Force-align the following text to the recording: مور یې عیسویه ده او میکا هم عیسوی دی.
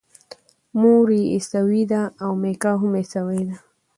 مور 0.79 1.07
یې 1.17 1.23
عیسویه 1.33 1.85
ده 1.91 2.01
او 2.23 2.31
میکا 2.41 2.71
هم 2.81 2.91
عیسوی 3.01 3.41
دی. 3.47 3.55